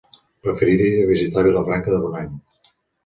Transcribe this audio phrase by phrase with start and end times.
[0.45, 2.33] Preferiria visitar Vilafranca de Bonany.